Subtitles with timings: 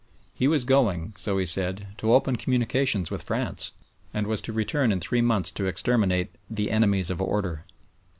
[0.33, 3.71] He was going, so he said, to open communications with France,
[4.15, 7.65] and was to return in three months to exterminate "the enemies of order."